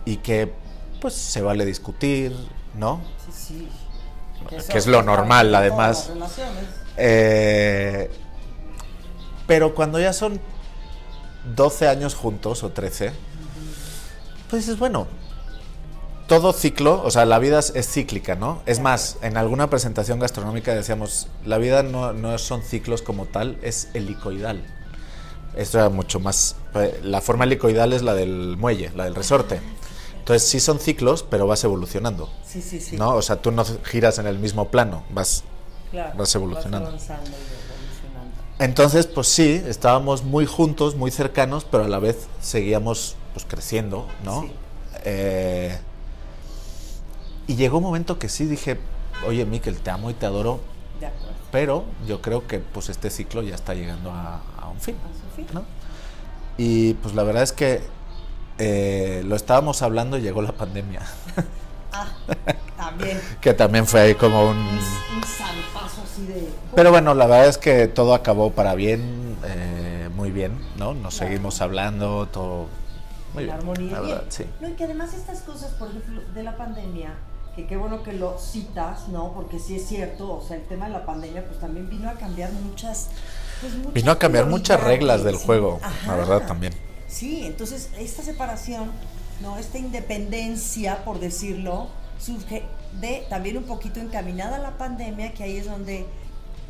[0.05, 0.53] y que
[1.01, 2.35] pues se vale discutir,
[2.75, 3.01] ¿no?
[3.27, 3.69] Sí, sí.
[4.71, 6.11] Que es lo normal, además.
[6.97, 8.11] Eh,
[9.47, 10.41] pero cuando ya son
[11.55, 13.13] 12 años juntos o 13,
[14.49, 15.07] pues dices, bueno,
[16.27, 18.63] todo ciclo, o sea, la vida es, es cíclica, ¿no?
[18.67, 23.59] Es más, en alguna presentación gastronómica decíamos, la vida no, no son ciclos como tal,
[23.63, 24.63] es helicoidal.
[25.59, 26.57] Esto era mucho más...
[26.75, 29.61] eh, La forma helicoidal es la del muelle, la del resorte.
[30.19, 32.97] Entonces sí son ciclos, pero vas evolucionando, Sí, sí, sí.
[32.97, 33.15] ¿no?
[33.15, 35.43] O sea, tú no giras en el mismo plano, vas
[35.91, 36.93] Claro, vas evolucionando.
[36.93, 38.37] Vas avanzando evolucionando.
[38.59, 44.07] Entonces, pues sí, estábamos muy juntos, muy cercanos, pero a la vez seguíamos pues creciendo,
[44.23, 44.43] ¿no?
[44.43, 44.53] Sí.
[45.05, 45.79] Eh,
[47.47, 48.79] y llegó un momento que sí dije,
[49.27, 50.61] oye, Miquel, te amo y te adoro,
[51.01, 51.35] De acuerdo.
[51.51, 54.97] pero yo creo que pues este ciclo ya está llegando a, a un fin.
[55.53, 55.65] ¿no?
[56.57, 57.83] Y pues la verdad es que
[58.59, 61.01] eh, lo estábamos hablando y llegó la pandemia,
[61.93, 62.07] Ah,
[62.77, 63.19] también.
[63.41, 64.57] que también fue ahí como un...
[64.59, 64.67] Un,
[65.17, 66.49] un salpazo así de.
[66.75, 70.93] Pero bueno, la verdad es que todo acabó para bien, eh, muy bien, ¿no?
[70.95, 71.31] Nos Claro.
[71.33, 72.67] seguimos hablando, todo
[73.33, 73.57] muy en bien.
[73.59, 73.93] armonía.
[73.93, 74.15] la Bien.
[74.17, 74.45] verdad, sí.
[74.61, 77.15] No, y que además estas cosas, por ejemplo, de la pandemia,
[77.57, 79.33] que qué bueno que lo citas, ¿no?
[79.33, 82.15] Porque sí es cierto, o sea, el tema de la pandemia, pues también vino a
[82.15, 83.09] cambiar muchas.
[83.61, 86.07] Pues, Vino a cambiar muchas reglas del juego, Ajá.
[86.13, 86.73] la verdad también.
[87.09, 88.91] Sí, entonces esta separación,
[89.41, 89.59] ¿no?
[89.59, 92.63] Esta independencia, por decirlo, surge
[93.01, 96.07] de también un poquito encaminada a la pandemia, que ahí es donde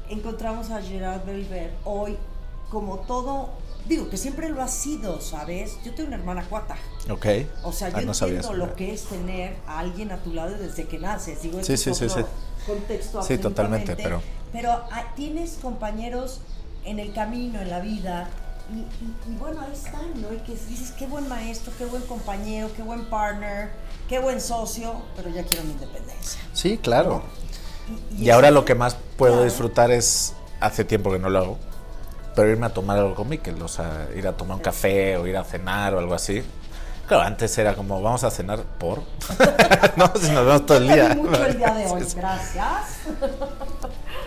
[0.09, 2.17] encontramos a Gerard Belver hoy
[2.71, 3.49] como todo,
[3.87, 5.79] digo que siempre lo ha sido, ¿sabes?
[5.85, 6.77] Yo tengo una hermana cuata.
[7.11, 7.27] Ok.
[7.65, 10.35] O sea, yo Ah, no sabía entiendo lo que es tener a alguien a tu
[10.35, 11.43] lado desde que naces.
[11.43, 12.21] Digo, Sí, sí, sí, sí.
[12.67, 14.21] contexto Sí, totalmente, pero-
[14.53, 16.41] Pero ah, tienes compañeros
[16.91, 18.29] en el camino, en la vida,
[18.73, 20.33] y, y- y bueno, ahí están, ¿no?
[20.33, 23.71] Y que dices, qué buen maestro, qué buen compañero, qué buen partner,
[24.09, 26.41] qué buen socio, pero ya quiero mi independencia.
[26.53, 27.23] Sí, claro.
[28.17, 29.45] Y, Y ahora lo que más puedo Claro.
[29.45, 31.59] disfrutar es, hace tiempo que no lo hago,
[32.35, 35.27] pero irme a tomar algo con Miquel, o sea, ir a tomar un café o
[35.27, 36.43] ir a cenar o algo así.
[37.07, 38.99] Claro, antes era como, vamos a cenar por.
[39.97, 41.15] no, si nos vemos todo el día.
[41.15, 42.99] mucho el día de hoy, gracias.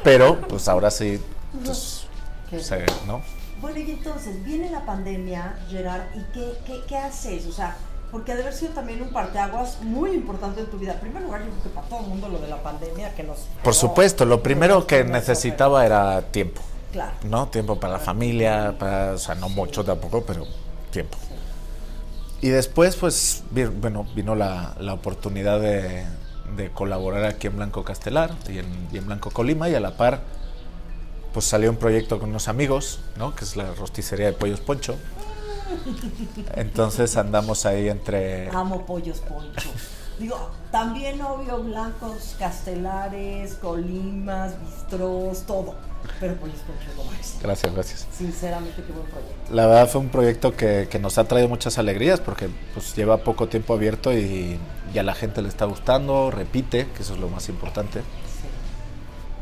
[0.03, 1.21] Pero, pues ahora sí,
[1.63, 2.00] pues,
[3.07, 3.21] ¿no?
[3.61, 7.45] Bueno, y entonces viene la pandemia, Gerard, ¿y qué, qué, qué haces?
[7.45, 7.77] O sea,
[8.11, 10.93] porque ha de haber sido también un parteaguas muy importante en tu vida.
[10.93, 13.23] En primer lugar, yo creo que para todo el mundo lo de la pandemia que
[13.23, 13.39] nos...
[13.63, 16.61] Por supuesto, lo primero que necesitaba era tiempo,
[16.91, 17.13] Claro.
[17.23, 17.47] ¿no?
[17.47, 20.45] Tiempo para la familia, para, o sea, no mucho tampoco, pero
[20.91, 21.17] tiempo.
[22.41, 26.03] Y después, pues, bueno, vino la, la oportunidad de,
[26.57, 29.95] de colaborar aquí en Blanco Castelar y en, y en Blanco Colima y a la
[29.95, 30.21] par,
[31.33, 33.35] pues salió un proyecto con unos amigos, ¿no?
[33.35, 34.95] Que es la rosticería de Pollos Poncho.
[36.55, 38.49] Entonces andamos ahí entre...
[38.49, 39.69] Amo pollos poncho.
[40.19, 45.75] Digo, también obvio blancos, castelares, colimas, bistrós, todo.
[46.19, 47.39] Pero pollos poncho lo máximo.
[47.41, 48.07] Gracias, gracias.
[48.11, 49.53] Sinceramente, qué buen proyecto.
[49.53, 53.17] La verdad fue un proyecto que, que nos ha traído muchas alegrías porque pues lleva
[53.23, 54.59] poco tiempo abierto y,
[54.93, 58.01] y a la gente le está gustando, repite, que eso es lo más importante.
[58.01, 58.47] Sí.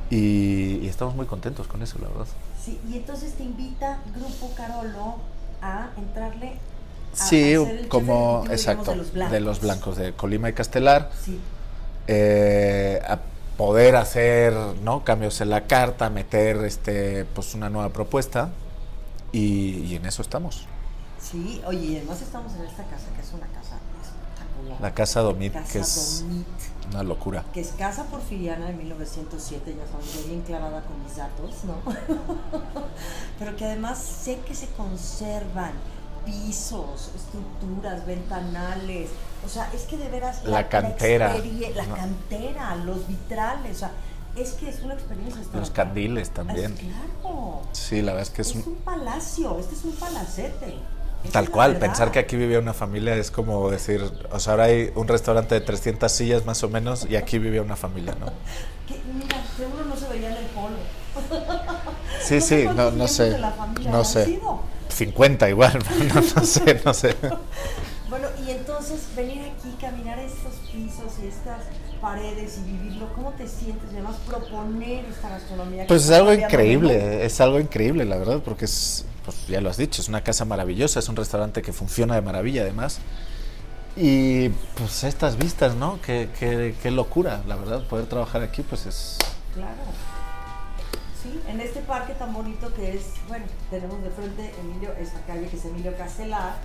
[0.09, 2.27] Y, y estamos muy contentos con eso, la verdad.
[2.63, 5.17] Sí, y entonces te invita Grupo Carolo
[5.61, 6.59] a entrarle
[7.19, 9.31] a Sí, a ser el chef como, digamos, exacto, de los blancos.
[9.31, 11.39] de los blancos, de Colima y Castelar, Sí,
[12.07, 13.19] eh, a
[13.57, 15.03] poder hacer ¿no?
[15.03, 18.51] cambios en la carta, meter este, pues una nueva propuesta
[19.31, 20.67] y, y en eso estamos.
[21.19, 21.61] sí.
[21.65, 23.77] Oye, y además estamos en esta casa, que es una casa.
[24.81, 26.47] La Casa Domit, Casa que es Domit,
[26.91, 27.43] una locura.
[27.53, 31.75] que es casa porfiriana de 1907, ya sabes, yo bien clavada con mis datos, ¿no?
[33.39, 35.71] Pero que además sé que se conservan
[36.25, 39.09] pisos, estructuras, ventanales,
[39.45, 40.43] o sea, es que de veras...
[40.45, 41.95] La cantera, experie- la ¿no?
[41.95, 43.91] cantera, los vitrales, o sea,
[44.35, 45.41] es que es una experiencia.
[45.53, 46.73] Los candiles también.
[46.73, 47.61] Es claro.
[47.71, 50.75] Sí, la verdad es que es Es un, un palacio, este es un palacete.
[51.31, 54.01] Tal cual, pensar que aquí vivía una familia es como decir,
[54.31, 57.61] o sea, ahora hay un restaurante de 300 sillas más o menos y aquí vivía
[57.61, 58.27] una familia, ¿no?
[58.87, 60.77] Que, mira, seguro no se veía en el polo.
[62.21, 63.37] Sí, No sé sí, no, no sé,
[63.85, 64.25] no sé.
[64.25, 64.61] sido.
[64.89, 65.79] 50 igual,
[66.13, 67.15] no, no sé, no sé.
[68.09, 71.61] Bueno, y entonces venir aquí, caminar estos pisos y estas
[72.01, 73.89] paredes y vivirlo, ¿cómo te sientes?
[73.91, 75.85] Además proponer esta gastronomía.
[75.87, 79.77] Pues es algo increíble, es algo increíble, la verdad, porque es, pues ya lo has
[79.77, 82.99] dicho, es una casa maravillosa, es un restaurante que funciona de maravilla además.
[83.95, 85.99] Y pues estas vistas, ¿no?
[86.01, 89.17] Qué, qué, qué locura, la verdad, poder trabajar aquí, pues es...
[89.53, 89.73] Claro.
[91.21, 95.47] Sí, en este parque tan bonito que es, bueno, tenemos de frente Emilio, esta calle
[95.47, 96.55] que es Emilio Castelar.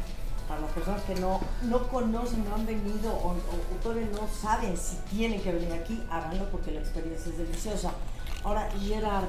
[0.46, 4.76] Para las personas que no, no conocen, no han venido o, o- todavía no saben
[4.76, 7.92] si tienen que venir aquí, háganlo porque la experiencia es deliciosa.
[8.44, 9.24] Ahora, Gerard,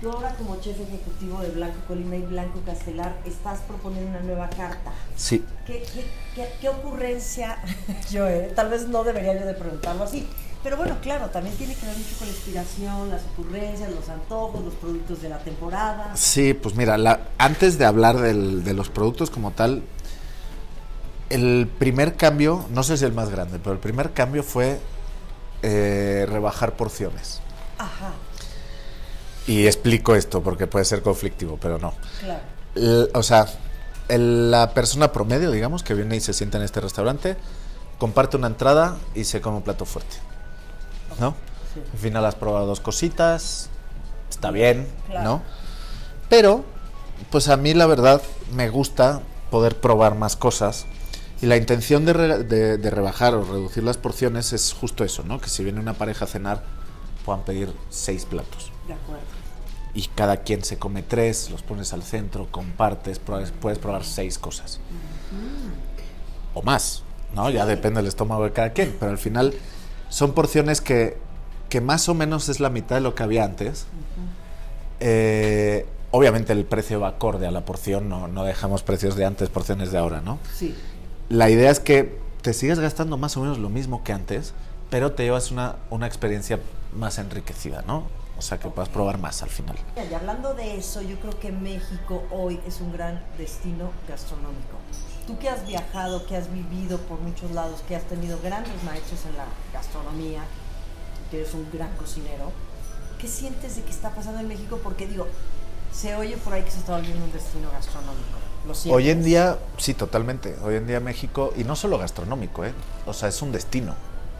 [0.00, 4.48] tú ahora como chef ejecutivo de Blanco Colima y Blanco Castelar, estás proponiendo una nueva
[4.50, 4.92] carta.
[5.16, 5.44] Sí.
[5.66, 6.04] ¿Qué, qué,
[6.34, 7.58] qué- qué ocurrencia?
[8.10, 10.28] yo, eh, tal vez no debería yo de preguntarlo así.
[10.62, 14.64] Pero bueno, claro, también tiene que ver mucho con la inspiración, las ocurrencias, los antojos,
[14.64, 16.16] los productos de la temporada.
[16.16, 19.82] Sí, pues mira, la- antes de hablar del- de los productos como tal,
[21.30, 24.78] el primer cambio, no sé si el más grande, pero el primer cambio fue
[25.62, 27.40] eh, rebajar porciones.
[27.78, 28.12] Ajá,
[29.46, 31.92] Y explico esto porque puede ser conflictivo, pero no.
[32.20, 32.40] claro.
[33.14, 33.46] O sea,
[34.08, 37.36] el- la persona promedio, digamos, que viene y se sienta en este restaurante,
[37.98, 40.16] comparte una entrada y se come un plato fuerte.
[41.20, 41.36] ¿No?
[41.74, 41.80] Sí.
[41.92, 43.68] Al final has probado dos cositas,
[44.30, 45.24] está bien, Claro.
[45.24, 45.42] ¿no?
[46.28, 46.64] Pero,
[47.30, 48.20] pues a mí la verdad
[48.52, 50.86] me gusta poder probar más cosas.
[51.42, 55.22] Y la intención de, re- de- de rebajar o reducir las porciones es justo eso,
[55.24, 55.40] ¿no?
[55.40, 56.62] Que si viene una pareja a cenar,
[57.24, 59.22] puedan pedir seis platos De acuerdo.
[59.94, 64.38] y cada quien se come tres, los pones al centro, compartes, pruebas- puedes probar seis
[64.38, 64.80] cosas.
[66.52, 67.02] O más,
[67.34, 67.48] ¿no?
[67.50, 69.54] Ya depende del estómago de cada quien, pero al final
[70.08, 71.16] son porciones que,
[71.68, 73.86] que más o menos es la mitad de lo que había antes.
[75.00, 79.48] Eh, obviamente el precio va acorde a la porción, no, no dejamos precios de antes,
[79.48, 80.38] porciones de ahora, ¿no?
[80.56, 80.74] Sí.
[81.28, 84.54] La idea es que te sigas gastando más o menos lo mismo que antes,
[84.90, 86.60] pero te llevas una, una experiencia
[86.96, 88.04] más enriquecida, ¿no?
[88.44, 89.74] Sea, que puedas probar más al final.
[89.96, 94.76] Y hablando de eso, yo creo que México hoy es un gran destino gastronómico.
[95.26, 99.24] Tú que has viajado, que has vivido por muchos lados, que has tenido grandes maestros
[99.24, 100.42] en la gastronomía,
[101.30, 102.52] que eres un gran cocinero,
[103.18, 104.78] ¿qué sientes de que está pasando en México?
[104.82, 105.26] Porque digo,
[105.90, 108.36] se oye por ahí que se está volviendo un destino gastronómico.
[108.66, 108.94] ¿Lo?
[108.94, 110.54] Hoy en día, sí, totalmente.
[110.62, 112.74] Hoy en día México, y no solo gastronómico, ¿eh?
[113.06, 113.94] O sea, es un destino.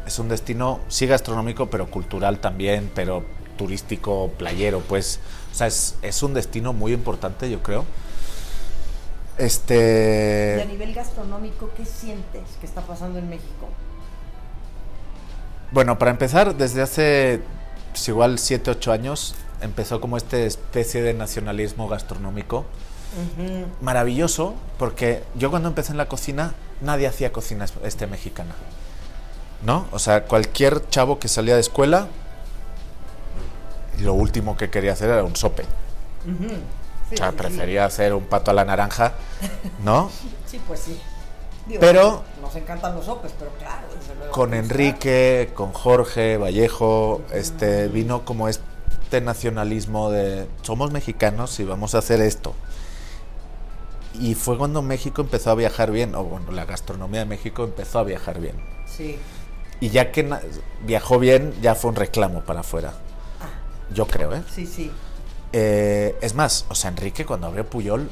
[0.06, 3.24] Es un destino, sí gastronómico, pero cultural también, pero
[3.56, 5.20] turístico, playero, pues.
[5.52, 7.84] O sea, es, es un destino muy importante, yo creo.
[9.38, 10.66] Y a Este.
[10.68, 13.68] nivel gastronómico, ¿qué sientes que está pasando en México?
[15.72, 17.40] Bueno, para empezar, desde hace
[17.92, 22.64] pues, igual 7, 8 años empezó como esta especie de nacionalismo gastronómico.
[23.80, 28.54] Maravilloso, porque yo cuando empecé en la cocina, nadie hacía cocina es- este mexicana.
[29.64, 29.86] ¿No?
[29.92, 32.08] O sea, cualquier chavo que salía de escuela,
[34.00, 35.64] lo último que quería hacer era un sope.
[36.24, 39.12] Sí, O sea, sí, prefería hacer un pato a la naranja,
[39.84, 40.10] ¿no?
[40.46, 41.00] Sí, pues sí.
[41.66, 44.30] Digo, Pero- Nos encantan los sopes, pero claro.
[44.30, 51.94] con Enrique, con Jorge Vallejo, este vino como este nacionalismo de somos mexicanos y vamos
[51.94, 52.54] a hacer esto.
[54.14, 57.98] Y fue cuando México empezó a viajar bien, o bueno, la gastronomía de México empezó
[57.98, 58.54] a viajar bien.
[58.86, 59.18] Sí.
[59.80, 60.28] Y ya que
[60.86, 62.92] viajó bien, ya fue un reclamo para afuera.
[63.90, 64.42] Ah, Yo creo, ¿eh?
[64.52, 64.90] sí, sí.
[65.52, 68.10] Eh, es más, o sea, Enrique cuando abrió Puyol,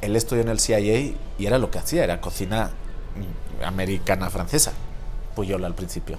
[0.00, 2.70] él estudió en el CIA y era lo que hacía, era cocina
[3.60, 4.72] mm, americana francesa.
[5.34, 6.18] Puyol al principio.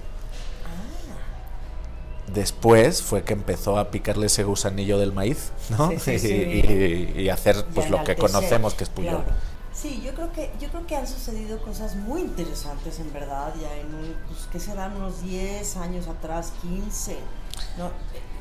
[2.32, 5.90] Después fue que empezó a picarle ese gusanillo del maíz, ¿no?
[5.90, 7.12] Sí, sí, y, sí.
[7.16, 9.22] y- y hacer pues lo que conocemos que es Puyol.
[9.22, 9.32] claro.
[9.74, 13.74] Sí, yo creo que yo creo que han sucedido cosas muy interesantes en verdad, ya
[13.76, 17.16] en un pues que serán unos 10 años atrás, 15.
[17.78, 17.90] No, eh,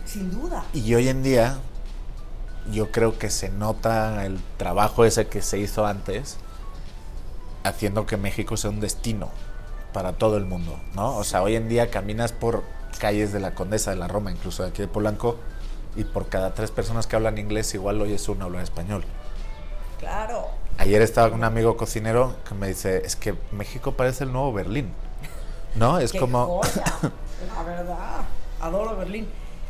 [0.05, 0.65] sin duda.
[0.73, 1.57] Y hoy en día
[2.71, 6.37] yo creo que se nota el trabajo ese que se hizo antes
[7.63, 9.29] haciendo que México sea un destino
[9.93, 11.17] para todo el mundo, ¿no?
[11.17, 12.63] O sea, hoy en día caminas por
[12.99, 15.37] calles de la Condesa de la Roma, incluso de aquí de Polanco,
[15.95, 19.03] y por cada tres personas que hablan inglés igual oyes uno hablar español.
[19.99, 20.47] Claro.
[20.77, 24.51] Ayer estaba con un amigo cocinero que me dice, es que México parece el nuevo
[24.51, 24.91] Berlín,
[25.75, 25.99] ¿no?
[25.99, 26.61] Es Qué como...
[26.61, 26.83] joya,
[27.55, 28.21] la verdad.
[28.63, 29.27] Adoro Berlín.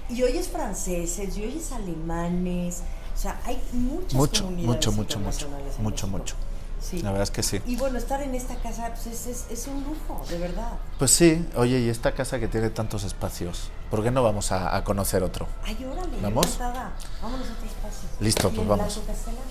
[0.10, 2.84] Y hoy es franceses, y hoy es alemanes.
[3.16, 6.36] O sea, hay muchas Mucho, comunidades mucho, mucho, mucho, internacionales en mucho, mucho.
[6.82, 7.02] Sí.
[7.02, 7.62] La verdad es que sí.
[7.66, 10.74] Y bueno, estar en esta casa pues, es, es, es un lujo, de verdad.
[11.00, 14.76] Pues sí, oye, y esta casa que tiene tantos espacios, ¿por qué no vamos a,
[14.76, 15.48] a conocer otro?
[15.64, 16.58] Ay, órale, ¿Vamos?
[16.60, 18.10] Vámonos a otro espacio.
[18.20, 19.02] Listo, ¿Y pues vamos.
[19.08, 19.44] Castelar?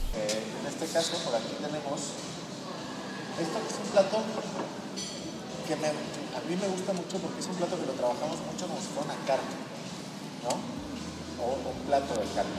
[0.61, 2.00] en este caso, por aquí tenemos
[3.40, 4.18] esto que es un plato
[5.66, 8.66] que me- a mí me gusta mucho porque es un plato que lo trabajamos mucho
[8.66, 9.55] como si fuera una carne,
[10.44, 10.53] ¿no?
[11.42, 12.59] O un plato de carne.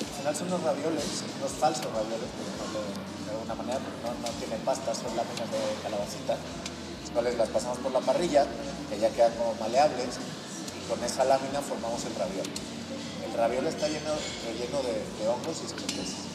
[0.00, 4.10] Al final son unos ravioles, unos falsos ravioles, por llamarlo de, alguna manera, porque no,
[4.20, 8.44] no tienen pasta, son láminas de calabacita, las cuales las pasamos por la parrilla,
[8.88, 12.48] que ya quedan como maleables, y con esa lámina formamos el raviol.
[12.48, 14.12] El raviol está lleno,
[14.44, 16.28] relleno de, de hongos y especies,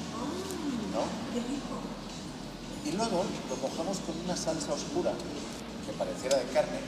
[0.93, 1.03] ¿no?
[2.85, 5.11] Y luego lo mojamos con una salsa oscura,
[5.85, 6.81] que pareciera de carne,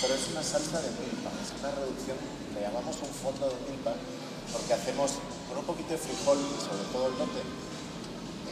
[0.00, 2.16] pero es una salsa de milpa, es una reducción,
[2.54, 3.92] le llamamos un fondo de milpa,
[4.54, 5.18] porque hacemos
[5.50, 7.42] con un poquito de frijol, sobre todo el lote,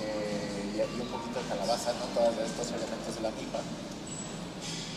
[0.03, 3.63] eh, y y un poquito de calabaza, no todos estos elementos de la milpa.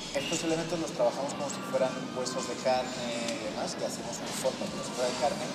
[0.09, 4.33] Estos elementos los trabajamos como si fueran huesos de carne y demás, y hacemos un
[4.41, 5.45] fondo como si fuera de carne,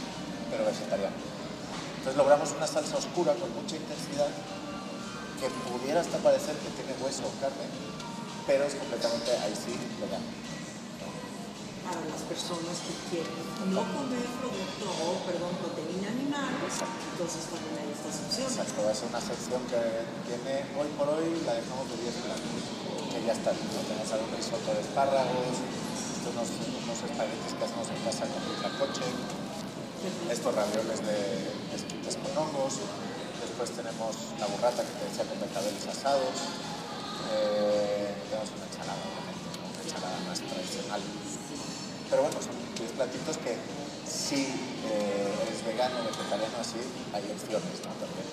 [0.47, 1.19] pero vegetariano.
[1.99, 4.31] Entonces logramos una salsa oscura con mucha intensidad
[5.41, 7.67] que pudiera hasta parecer que tiene hueso o carne,
[8.47, 10.29] pero es completamente ahí sí vegano.
[11.85, 13.37] Para las personas que quieren
[13.69, 18.57] no comer producto o, perdón, proteína animal, entonces también hay estas opciones.
[18.57, 19.81] Exacto, es una sección que
[20.25, 22.57] tiene, hoy por hoy la dejamos de 10 platos,
[23.13, 25.61] que ya está, tenemos algún risotto de espárragos,
[26.25, 29.05] unos, unos espaguetis que hacemos en casa con coche,
[30.33, 31.21] estos ravioles de
[31.77, 32.81] esquites con hongos,
[33.45, 36.33] después tenemos la burrata que te decía con becabeles asados,
[37.33, 38.04] eh,
[38.45, 41.01] tenemos una ensalada, una ensalada más tradicional.
[42.11, 43.57] Pero bueno, son 10 platitos que
[44.05, 44.53] si
[44.85, 46.81] eh, es vegano, vegetariano, así,
[47.13, 47.93] hay opciones, ¿no?
[47.97, 48.29] También.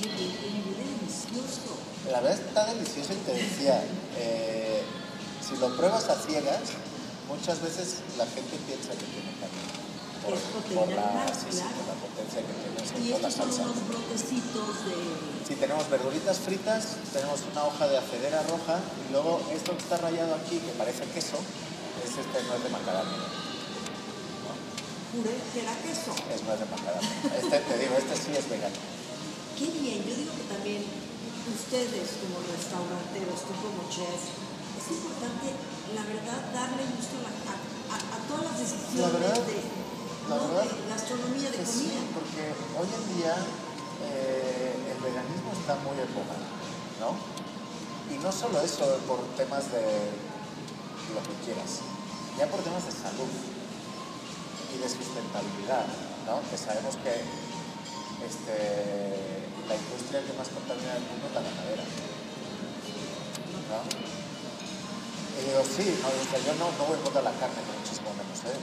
[0.00, 1.76] Qué delicioso.
[2.10, 3.84] La verdad está delicioso y te decía,
[4.16, 4.82] eh,
[5.44, 6.72] si lo pruebas a ciegas,
[7.28, 9.79] muchas veces la gente piensa que tiene carne.
[10.70, 11.74] Por, Es proteína por la, animal, sí, sí, claro.
[11.76, 14.96] por la potencia que tiene, sobre Y estos son unos brotecitos de...
[15.48, 19.96] Sí, tenemos verduritas fritas, tenemos una hoja de acedera roja y luego esto que está
[19.98, 21.38] rayado aquí, que parece queso,
[22.06, 23.18] es este nuez de macadamia.
[23.18, 24.54] ¿no?
[25.52, 26.14] Que era queso.
[26.30, 27.10] Es nuez de macadamia.
[27.34, 28.78] Este, te digo, este sí es vegano.
[29.58, 30.86] Qué bien, yo digo que también
[31.50, 34.22] ustedes como restauranteros, tú como chef,
[34.78, 35.50] es importante,
[35.98, 39.58] la verdad, darle gusto a, a- todas las decisiones La de,
[40.30, 42.14] la verdad de gastronomía, de Que sí, comida.
[42.14, 42.42] porque
[42.78, 46.38] hoy en día eh, el veganismo está muy en boga,
[47.02, 47.18] ¿no?
[48.14, 49.82] Y no solo eso por temas de
[51.14, 51.82] lo que quieras,
[52.38, 53.30] ya por temas de salud
[54.70, 55.86] y de sustentabilidad,
[56.30, 56.38] ¿no?
[56.46, 57.26] Que sabemos que
[58.22, 58.56] este,
[59.66, 61.84] la industria que más contamina del mundo es la ganadera,
[63.66, 63.78] ¿no?
[65.34, 68.58] Y digo, sí, no, yo no, no voy contra la carne, ni muchísimo menos, ¿eh?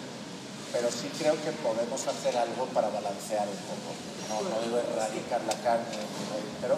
[0.73, 3.89] Pero sí creo que podemos hacer algo para balancear un poco.
[4.27, 5.97] No, no digo erradicar la carne,
[6.62, 6.75] pero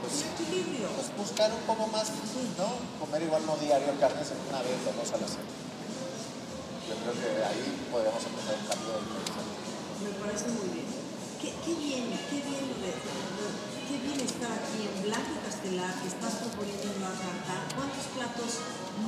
[0.00, 2.10] pues, pues buscar un poco más,
[2.58, 2.68] ¿no?
[3.00, 5.56] Comer igual no diario carne, sino una vez o dos a la semana.
[6.86, 9.56] Yo creo que ahí podríamos empezar un cambio interesante.
[10.04, 10.86] Me parece muy bien.
[11.40, 16.08] Qué, qué bien, qué bien, lo de- qué bien estar aquí en Blanco Castelar, que
[16.10, 17.54] estás proponiendo una carta.
[17.78, 18.50] ¿Cuántos platos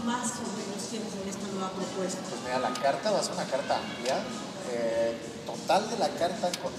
[0.06, 2.22] más o menos tienes en esta nueva propuesta?
[2.30, 4.18] Pues mira, la carta va a ser una carta amplia.
[4.70, 6.70] eh, total de la carta con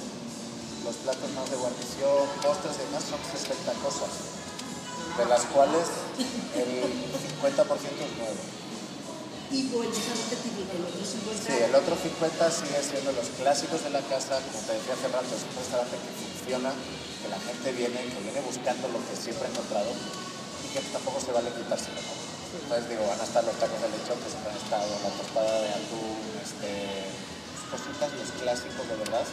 [0.85, 4.13] los platos más de guarnición, postres y demás son 60 cosas,
[5.17, 5.89] de las cuales
[6.53, 8.41] el 50% es nuevo.
[9.49, 11.41] Y vuelves a repetir el otro 50.
[11.41, 15.09] Sí, el otro 50 sigue siendo los clásicos de la casa, como te decía hace
[15.09, 19.17] rato, es un restaurante que funciona, que la gente viene, que viene buscando lo que
[19.17, 21.97] siempre ha encontrado y que tampoco se vale quitárselo.
[21.97, 22.13] ¿no?
[22.61, 25.55] Entonces digo, van a estar los tacos de lechón, que siempre han estado, la tostada
[25.65, 26.69] de atún, este,
[27.73, 29.25] cositas, los clásicos de verdad,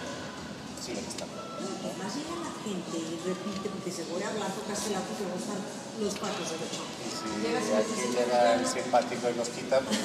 [0.87, 1.35] siguen estando.
[1.35, 1.67] ¿no?
[1.83, 5.59] Además llega la gente y repite, porque se voy a Blanco Castelar porque me gustan
[5.99, 6.63] los patos de.
[6.63, 9.99] Y si Llegas y aquí llega el simpático y los quita, pues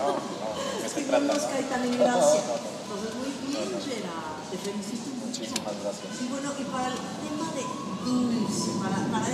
[0.00, 1.28] no, no, ¿de qué se que no trata?
[1.28, 1.48] nos no?
[1.52, 2.40] cae tan en gracia.
[2.48, 4.40] Entonces, muy bien, Gerard.
[4.48, 5.36] Te felicito mucho.
[5.36, 6.08] Muchísimas gracias.
[6.16, 7.64] Y bueno, y para el tema de
[8.04, 9.28] dulce, para, para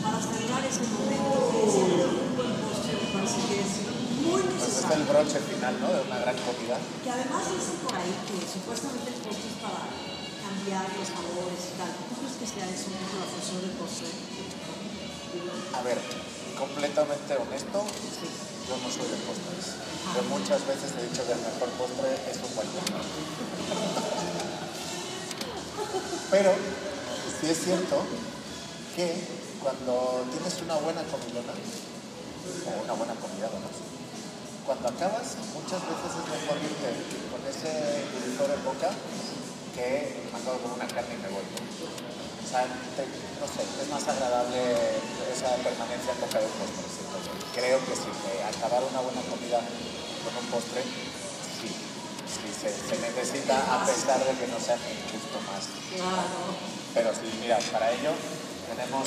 [0.00, 3.72] para cerrar ese momento que es el de un buen postre, me parece que es
[4.86, 5.88] muy Pues este es el broche final, ¿no?
[5.92, 6.76] De una gran comida.
[7.04, 9.84] Que además dicen por ahí que supuestamente el postre es para
[10.40, 11.90] cambiar los sabores y tal.
[12.00, 14.08] ¿Tú crees que sea eso la función del postre?
[15.76, 15.98] A ver,
[16.56, 19.64] completamente honesto, yo no soy de postres.
[20.16, 22.96] Yo muchas veces he dicho que el mejor postre es un buen postre.
[26.30, 26.50] Pero
[27.36, 27.96] sí es cierto
[28.96, 29.12] que
[29.60, 33.89] cuando tienes una buena comilona, o una buena comida, vamos,
[34.66, 36.88] cuando acabas, muchas veces es mejor irte
[37.32, 37.70] con ese
[38.12, 38.90] dulzor en boca
[39.74, 41.44] que me acabo con una carne y me voy.
[41.46, 42.66] O sea,
[42.98, 43.06] te-
[43.40, 44.58] no sé, es más agradable
[45.30, 46.86] esa permanencia en boca de un postre.
[46.90, 47.32] siento yo.
[47.54, 52.94] Creo que sí, que acabar una buena comida con un postre, sí, sí se, se
[53.00, 55.64] necesita a pesar de que no sea el gusto más.
[56.94, 58.10] Pero sí, mira, para ello
[58.66, 59.06] tenemos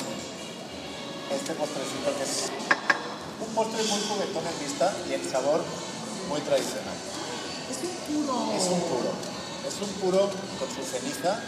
[1.32, 2.48] este postrecito que es
[3.44, 5.60] un postre muy juguetón en vista y en sabor
[6.28, 6.96] muy tradicional.
[7.68, 8.36] Es un puro.
[8.56, 9.10] Es un puro.
[9.68, 10.20] Es un puro
[10.58, 11.40] con su ceniza.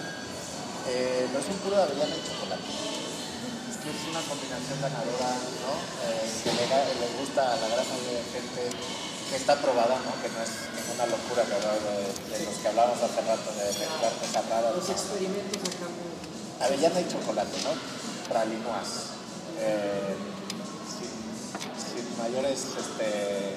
[0.88, 2.68] Eh, no es un puro de avellana y chocolate.
[2.68, 5.30] Es que es una combinación ganadora,
[5.64, 5.72] ¿no?
[6.05, 8.62] Eh, que le, gusta a la gran mayoría de gente
[9.30, 10.12] que está probada, ¿no?
[10.22, 14.12] Que no es ninguna locura que de, de los que hablábamos hace rato de mezclar
[14.20, 14.76] cosas raras.
[14.76, 15.88] Los experimentos acá.
[16.64, 17.72] Avellana y chocolate, ¿no?
[18.28, 19.16] Pralinoas.
[19.59, 20.36] Eh,
[22.27, 23.55] mayores, este,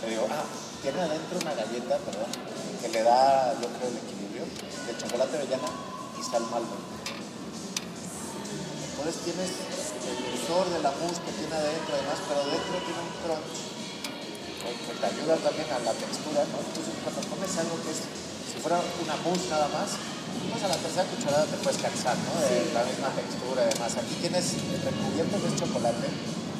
[0.00, 0.44] te digo, ah,
[0.80, 2.32] tiene adentro una galleta, perdón,
[2.80, 5.68] que le da, yo creo, el equilibrio de chocolate avellana
[6.16, 6.72] y sal malva.
[8.88, 13.12] Entonces tienes el dulzor de la mousse que tiene adentro, además, pero dentro tiene un
[13.20, 16.56] crunch que te ayuda también a la textura, ¿no?
[16.64, 20.00] Entonces cuando comes algo que es, si fuera una mousse nada más,
[20.48, 22.32] pues a la tercera cucharada te puedes cansar, ¿no?
[22.40, 23.92] De la misma textura y demás.
[24.00, 26.08] Aquí tienes recubierto que es chocolate,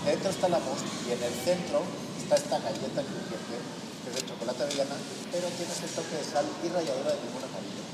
[0.08, 1.84] dentro está la mousse y en el centro
[2.16, 3.56] está esta galleta crujiente,
[4.04, 4.96] que es de chocolate avellana,
[5.32, 7.84] pero tienes el toque de sal y ralladura de limón amarillo,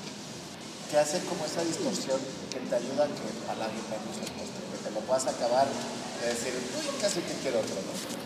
[0.90, 2.20] que hace como esa distorsión
[2.54, 6.26] que te ayuda a que empalague menos el postre, que te lo puedas acabar de
[6.30, 7.94] decir, uy, casi que quiero otro, ¿no?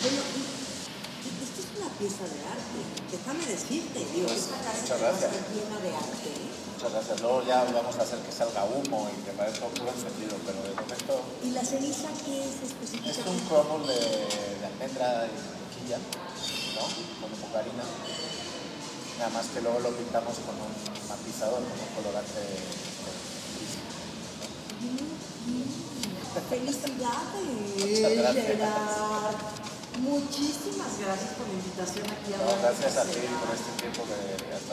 [0.00, 2.80] Bueno, y, y esto es una pieza de arte.
[3.12, 5.30] Déjame decirte, digo, Pues, esta casa muchas gracias.
[5.52, 6.30] llena de arte.
[6.72, 7.20] Muchas gracias.
[7.20, 10.58] Luego ya vamos a hacer que salga humo y que parezca un puro encendido, pero
[10.64, 11.12] de momento
[11.44, 13.28] ¿Y la ceniza qué es es específicamente?
[13.28, 14.24] un crumble de,
[14.60, 16.84] de almendra y mantequilla, ¿no?
[17.20, 17.84] Con margarina.
[19.20, 20.72] Nada más que luego lo pintamos con un
[21.04, 23.76] matizador, con un colorante gris.
[26.48, 27.44] Felicidades,
[27.76, 28.46] Muchas gracias.
[28.46, 29.59] Gerard.
[30.00, 34.16] Muchísimas gracias por la invitación aquí a No, gracias a ti por este tiempo que
[34.48, 34.64] has.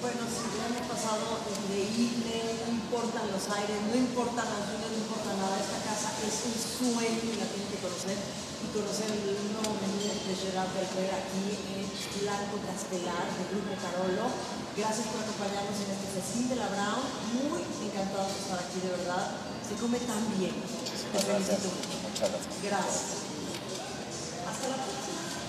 [0.00, 5.00] Bueno, sí, el año pasado increíble, no importan los aires, no importan las lluvias, no
[5.04, 5.52] importa nada.
[5.58, 10.16] Esta casa es un sueño y la tienen que conocer y conocer el nuevo menú
[10.16, 11.84] de Gerard Berger aquí en
[12.24, 14.32] Blanco Castelar de Grupo Carolo.
[14.80, 17.04] Gracias por acompañarnos en este festín de la Brown.
[17.36, 19.28] Muy encantados de estar aquí, de verdad.
[19.60, 20.56] Se come tan bien.
[20.56, 21.60] Te Muchísimas gracias.
[21.60, 22.00] felicito mucho.
[22.00, 22.64] Muchas gracias.
[22.64, 23.27] Gracias.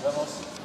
[0.03, 0.58] Vamos.